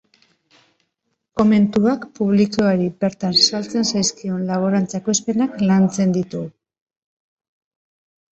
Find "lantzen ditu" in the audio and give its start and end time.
5.73-6.41